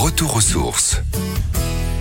[0.00, 1.02] Retour aux sources.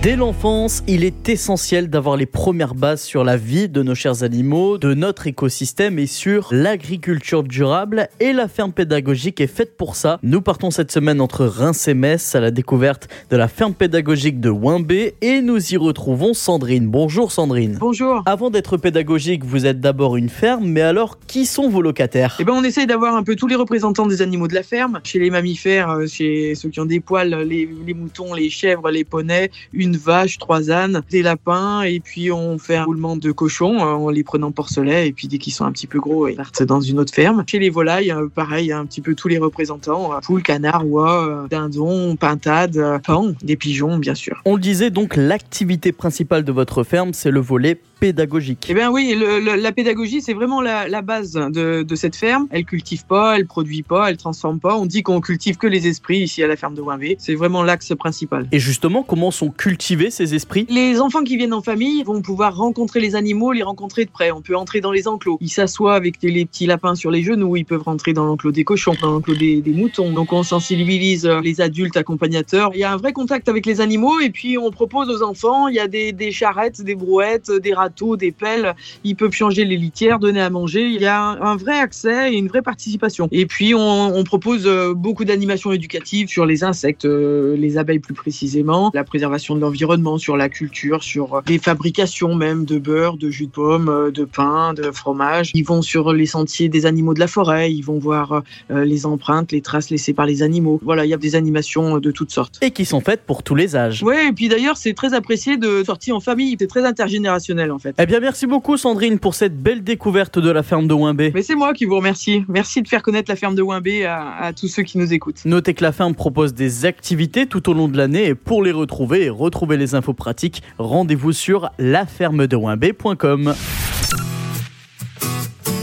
[0.00, 4.22] Dès l'enfance, il est essentiel d'avoir les premières bases sur la vie de nos chers
[4.22, 8.08] animaux, de notre écosystème et sur l'agriculture durable.
[8.20, 10.20] Et la ferme pédagogique est faite pour ça.
[10.22, 14.38] Nous partons cette semaine entre Reims et Metz à la découverte de la ferme pédagogique
[14.38, 16.86] de Wimbé et nous y retrouvons Sandrine.
[16.86, 17.76] Bonjour Sandrine.
[17.80, 18.22] Bonjour.
[18.24, 22.36] Avant d'être pédagogique, vous êtes d'abord une ferme, mais alors qui sont vos locataires?
[22.38, 25.00] Eh ben, on essaye d'avoir un peu tous les représentants des animaux de la ferme.
[25.02, 28.92] Chez les mammifères, euh, chez ceux qui ont des poils, les, les moutons, les chèvres,
[28.92, 33.32] les poneys, une vache, trois ânes, des lapins, et puis on fait un roulement de
[33.32, 36.28] cochons euh, en les prenant porcelet, et puis dès qu'ils sont un petit peu gros,
[36.28, 37.44] ils partent dans une autre ferme.
[37.46, 41.46] Chez les volailles, euh, pareil, un petit peu tous les représentants, euh, poules, canards, oies,
[41.50, 44.40] dindons, pintades, pans, des pigeons, bien sûr.
[44.44, 48.66] On le disait donc, l'activité principale de votre ferme, c'est le volet pédagogique.
[48.68, 52.14] Eh bien oui, le, le, la pédagogie, c'est vraiment la, la base de, de, cette
[52.14, 52.46] ferme.
[52.50, 54.76] Elle cultive pas, elle produit pas, elle transforme pas.
[54.76, 57.16] On dit qu'on cultive que les esprits ici à la ferme de Wimbé.
[57.18, 58.46] C'est vraiment l'axe principal.
[58.52, 60.66] Et justement, comment sont cultivés ces esprits?
[60.68, 64.30] Les enfants qui viennent en famille vont pouvoir rencontrer les animaux, les rencontrer de près.
[64.30, 65.38] On peut entrer dans les enclos.
[65.40, 67.56] Ils s'assoient avec les petits lapins sur les genoux.
[67.56, 70.12] Ils peuvent rentrer dans l'enclos des cochons, dans l'enclos des, moutons.
[70.12, 72.70] Donc on sensibilise les adultes accompagnateurs.
[72.74, 75.68] Il y a un vrai contact avec les animaux et puis on propose aux enfants,
[75.68, 79.76] il y a des, charrettes, des brouettes, des râteaux, des pelles ils peuvent changer les
[79.76, 80.82] litières, donner à manger.
[80.82, 83.28] Il y a un, vrai accès et une vraie participation.
[83.32, 88.14] Et puis, on, propose euh, beaucoup d'animations éducatives sur les insectes, euh, les abeilles plus
[88.14, 93.28] précisément, la préservation de l'environnement, sur la culture, sur les fabrications même de beurre, de
[93.28, 95.50] jus de pomme, euh, de pain, de fromage.
[95.54, 99.52] Ils vont sur les sentiers des animaux de la forêt, ils vont voir les empreintes,
[99.52, 100.80] les traces laissées par les animaux.
[100.82, 102.58] Voilà, il y a des animations de toutes sortes.
[102.62, 104.02] Et qui sont faites pour tous les âges.
[104.02, 106.56] Oui, et puis d'ailleurs, c'est très apprécié de sortir en famille.
[106.58, 107.94] C'est très intergénérationnel en fait.
[107.98, 111.32] Eh bien, merci beaucoup Sandrine pour cette belle découverte de la ferme de Wimbé.
[111.34, 112.44] Mais c'est moi qui vous remercie.
[112.48, 115.44] Merci de faire connaître la ferme de Wimbé à, à, tous ceux qui nous écoutent.
[115.44, 118.72] Notez que la ferme propose des activités tout au long de l'année et pour les
[118.72, 123.54] retrouver et retrouver les infos pratiques, rendez-vous sur lafermedewimbé.com.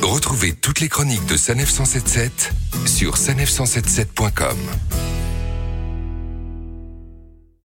[0.01, 2.53] Retrouvez toutes les chroniques de Sanef 177
[2.85, 4.57] sur sanef177.com.